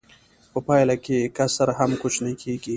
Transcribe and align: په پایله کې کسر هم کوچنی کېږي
په 0.51 0.59
پایله 0.67 0.95
کې 1.05 1.17
کسر 1.37 1.67
هم 1.79 1.91
کوچنی 2.01 2.33
کېږي 2.41 2.69